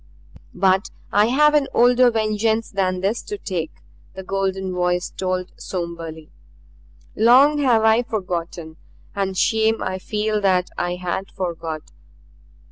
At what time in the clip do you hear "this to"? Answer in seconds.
3.01-3.37